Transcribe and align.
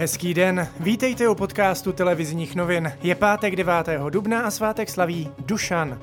Hezký 0.00 0.34
den, 0.34 0.68
vítejte 0.80 1.28
u 1.28 1.34
podcastu 1.34 1.92
televizních 1.92 2.54
novin. 2.54 2.92
Je 3.02 3.14
pátek 3.14 3.56
9. 3.56 3.88
dubna 4.10 4.40
a 4.40 4.50
svátek 4.50 4.90
slaví 4.90 5.30
Dušan. 5.38 6.00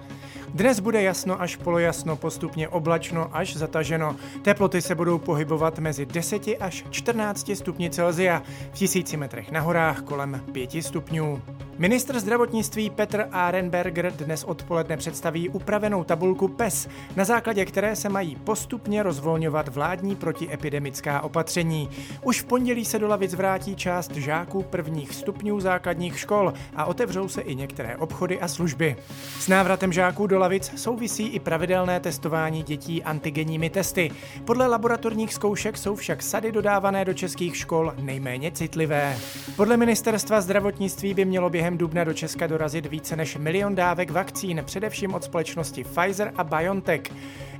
Dnes 0.49 0.79
bude 0.79 1.02
jasno 1.02 1.41
až 1.41 1.55
polojasno, 1.55 2.16
postupně 2.16 2.70
oblačno 2.70 3.29
až 3.36 3.55
zataženo. 3.55 4.16
Teploty 4.42 4.81
se 4.81 4.96
budou 4.96 5.18
pohybovat 5.18 5.79
mezi 5.79 6.05
10 6.05 6.42
až 6.60 6.86
14 6.89 7.52
stupni 7.54 7.89
Celzia, 7.89 8.44
v 8.71 8.78
tisíci 8.78 9.17
metrech 9.17 9.51
na 9.51 9.62
horách 9.62 10.01
kolem 10.01 10.41
5 10.51 10.71
stupňů. 10.83 11.41
Ministr 11.78 12.19
zdravotnictví 12.19 12.89
Petr 12.89 13.28
Arenberger 13.31 14.12
dnes 14.12 14.44
odpoledne 14.44 14.97
představí 14.97 15.49
upravenou 15.49 16.03
tabulku 16.03 16.48
PES, 16.48 16.88
na 17.16 17.26
základě 17.26 17.66
které 17.66 17.95
se 17.95 18.09
mají 18.09 18.35
postupně 18.35 19.03
rozvolňovat 19.03 19.67
vládní 19.67 20.16
protiepidemická 20.16 21.22
opatření. 21.22 21.90
Už 22.23 22.41
v 22.41 22.45
pondělí 22.45 22.85
se 22.85 22.99
do 22.99 23.08
lavic 23.08 23.34
vrátí 23.34 23.76
část 23.76 24.12
žáků 24.12 24.64
prvních 24.64 25.14
stupňů 25.14 25.59
základních 25.59 26.20
škol 26.20 26.53
a 26.76 26.86
otevřou 26.86 27.27
se 27.27 27.41
i 27.41 27.55
některé 27.55 27.98
obchody 27.98 28.39
a 28.39 28.48
služby. 28.48 28.95
S 29.39 29.48
návratem 29.48 29.94
žáků 29.94 30.28
do 30.28 30.39
lavic 30.39 30.72
souvisí 30.76 31.28
i 31.28 31.39
pravidelné 31.39 32.00
testování 32.00 32.64
dětí 32.64 33.03
antigenními 33.03 33.70
testy. 33.70 34.12
Podle 34.45 34.67
laboratorních 34.67 35.34
zkoušek 35.34 35.78
jsou 35.78 35.95
však 35.95 36.23
sady 36.23 36.52
dodávané 36.52 37.05
do 37.05 37.14
českých 37.14 37.58
škol 37.58 37.94
nejméně 38.00 38.52
citlivé. 38.52 39.17
Podle 39.55 39.78
ministerstva 39.78 40.42
zdravotnictví 40.42 41.14
by 41.14 41.26
mělo 41.26 41.50
během 41.50 41.65
během 41.66 41.78
dubna 41.78 42.04
do 42.04 42.14
Česka 42.14 42.48
dorazit 42.48 42.86
více 42.86 43.16
než 43.16 43.38
milion 43.38 43.76
dávek 43.76 44.12
vakcín, 44.12 44.62
především 44.66 45.14
od 45.14 45.23
společnosti 45.23 45.84
Pfizer 45.84 46.34
a 46.38 46.44
BioNTech. 46.44 47.02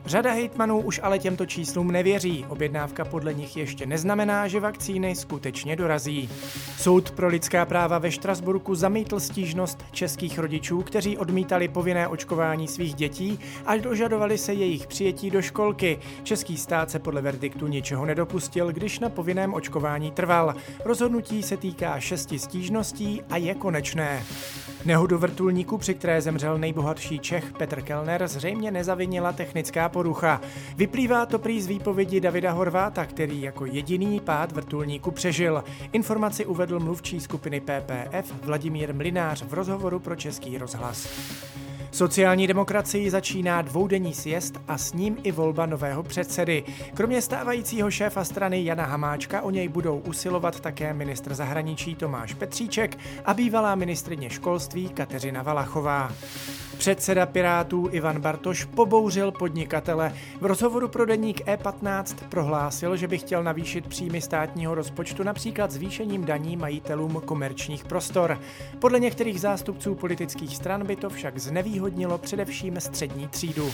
Řada 0.06 0.32
hejtmanů 0.32 0.80
už 0.80 1.00
ale 1.04 1.20
těmto 1.20 1.46
číslům 1.46 1.92
nevěří. 1.92 2.46
Objednávka 2.50 3.06
podle 3.06 3.34
nich 3.34 3.58
ještě 3.58 3.86
neznamená, 3.86 4.48
že 4.48 4.60
vakcíny 4.60 5.16
skutečně 5.16 5.76
dorazí. 5.76 6.30
Soud 6.78 7.12
pro 7.12 7.28
lidská 7.28 7.66
práva 7.66 8.00
ve 8.00 8.12
Štrasburku 8.12 8.76
zamítl 8.76 9.20
stížnost 9.20 9.86
českých 9.92 10.40
rodičů, 10.40 10.82
kteří 10.82 11.18
odmítali 11.18 11.68
povinné 11.68 12.08
očkování 12.08 12.68
svých 12.68 12.94
dětí 12.94 13.40
až 13.66 13.82
dožadovali 13.82 14.38
se 14.38 14.54
jejich 14.54 14.88
přijetí 14.88 15.32
do 15.32 15.42
školky. 15.42 16.00
Český 16.24 16.58
stát 16.58 16.92
se 16.92 17.00
podle 17.00 17.22
verdiktu 17.22 17.68
ničeho 17.68 18.06
nedopustil, 18.06 18.72
když 18.72 19.00
na 19.00 19.10
povinném 19.10 19.54
očkování 19.54 20.12
trval. 20.12 20.56
Rozhodnutí 20.86 21.44
se 21.44 21.58
týká 21.58 22.00
šesti 22.00 22.40
stížností 22.40 23.22
a 23.30 23.38
je 23.38 23.56
konečné. 23.56 24.24
Nehodu 24.86 25.18
vrtulníku, 25.18 25.78
při 25.78 25.94
které 25.94 26.22
zemřel 26.22 26.58
nejbohatší 26.58 27.20
Čech 27.20 27.54
Petr 27.54 27.82
Kellner, 27.82 28.28
zřejmě 28.28 28.72
nezavinila 28.72 29.34
technická 29.34 29.90
porucha. 29.90 30.42
Vyplývá 30.78 31.26
to 31.26 31.40
prý 31.40 31.62
z 31.62 31.68
výpovědi 31.68 32.20
Davida 32.20 32.52
Horváta, 32.52 33.06
který 33.06 33.42
jako 33.42 33.66
jediný 33.66 34.20
pád 34.20 34.52
vrtulníku 34.52 35.12
přežil. 35.12 35.64
Informaci 35.92 36.46
uvedl 36.46 36.80
mluvčí 36.80 37.20
skupiny 37.20 37.62
PPF 37.62 38.44
Vladimír 38.44 38.94
Mlinář 38.94 39.44
v 39.44 39.54
rozhovoru 39.54 40.00
pro 40.00 40.16
Český 40.16 40.58
rozhlas. 40.58 41.08
Sociální 41.96 42.48
demokracii 42.48 43.10
začíná 43.10 43.62
dvoudenní 43.62 44.14
sjezd 44.14 44.60
a 44.68 44.78
s 44.78 44.94
ním 44.94 45.18
i 45.24 45.32
volba 45.32 45.66
nového 45.66 46.04
předsedy. 46.04 46.64
Kromě 46.94 47.22
stávajícího 47.22 47.92
šéfa 47.92 48.24
strany 48.24 48.66
Jana 48.66 48.86
Hamáčka 48.86 49.42
o 49.42 49.50
něj 49.50 49.68
budou 49.68 50.00
usilovat 50.00 50.60
také 50.60 50.94
ministr 50.94 51.34
zahraničí 51.34 51.96
Tomáš 51.96 52.34
Petříček 52.34 52.98
a 53.26 53.34
bývalá 53.34 53.76
ministrině 53.76 54.30
školství 54.30 54.90
Kateřina 54.90 55.44
Valachová. 55.44 56.12
Předseda 56.78 57.26
Pirátů 57.26 57.90
Ivan 57.92 58.22
Bartoš 58.22 58.66
pobouřil 58.66 59.32
podnikatele. 59.32 60.14
V 60.42 60.46
rozhovoru 60.46 60.88
pro 60.88 61.06
deník 61.06 61.42
E15 61.46 62.16
prohlásil, 62.30 62.98
že 62.98 63.08
by 63.08 63.18
chtěl 63.18 63.44
navýšit 63.44 63.88
příjmy 63.88 64.22
státního 64.22 64.76
rozpočtu 64.76 65.24
například 65.24 65.72
zvýšením 65.72 66.26
daní 66.26 66.58
majitelům 66.58 67.22
komerčních 67.26 67.86
prostor. 67.86 68.40
Podle 68.80 69.00
některých 69.00 69.42
zástupců 69.42 69.96
politických 69.96 70.56
stran 70.56 70.88
by 70.88 70.96
to 70.96 71.10
však 71.10 71.38
znevýhodnilo 71.38 71.85
především 72.18 72.80
střední 72.80 73.28
třídu. 73.28 73.72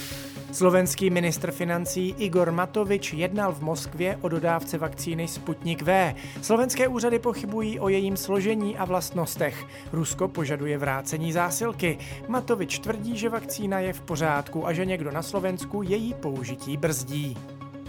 Slovenský 0.52 1.10
ministr 1.10 1.52
financí 1.52 2.16
Igor 2.18 2.52
Matovič 2.52 3.14
jednal 3.14 3.54
v 3.54 3.62
Moskvě 3.62 4.18
o 4.22 4.30
dodávce 4.30 4.78
vakcíny 4.78 5.28
Sputnik 5.28 5.82
V. 5.82 6.16
Slovenské 6.42 6.88
úřady 6.88 7.20
pochybují 7.20 7.80
o 7.80 7.90
jejím 7.90 8.18
složení 8.18 8.78
a 8.78 8.86
vlastnostech. 8.86 9.66
Rusko 9.94 10.28
požaduje 10.28 10.78
vrácení 10.78 11.34
zásilky. 11.34 11.98
Matovič 12.28 12.80
tvrdí, 12.80 13.18
že 13.18 13.30
vakcína 13.30 13.80
je 13.80 13.94
v 13.94 14.02
pořádku 14.02 14.68
a 14.68 14.74
že 14.74 14.86
někdo 14.86 15.12
na 15.12 15.22
Slovensku 15.22 15.82
její 15.82 16.14
použití 16.14 16.78
brzdí. 16.78 17.38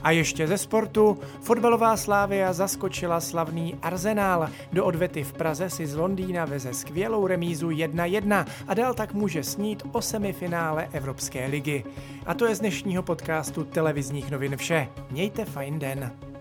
A 0.02 0.10
ještě 0.10 0.46
ze 0.46 0.58
sportu, 0.58 1.18
fotbalová 1.40 1.96
Slávia 1.96 2.52
zaskočila 2.52 3.20
slavný 3.20 3.74
Arsenal. 3.82 4.48
Do 4.72 4.84
odvety 4.84 5.24
v 5.24 5.32
Praze 5.32 5.70
si 5.70 5.86
z 5.86 5.94
Londýna 5.94 6.44
veze 6.44 6.74
skvělou 6.74 7.26
remízu 7.26 7.68
1-1 7.68 8.46
a 8.68 8.74
dál 8.74 8.94
tak 8.94 9.14
může 9.14 9.42
snít 9.42 9.82
o 9.92 10.02
semifinále 10.02 10.88
Evropské 10.92 11.46
ligy. 11.46 11.84
A 12.26 12.34
to 12.34 12.46
je 12.46 12.54
z 12.54 12.60
dnešního 12.60 13.02
podcastu 13.02 13.64
televizních 13.64 14.30
novin 14.30 14.56
vše. 14.56 14.88
Mějte 15.10 15.44
fajn 15.44 15.78
den. 15.78 16.31